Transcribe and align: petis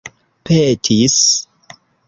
petis 0.49 1.21